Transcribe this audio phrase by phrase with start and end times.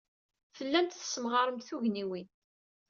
[0.57, 2.27] Tellamt tessemɣaremt tugniwin.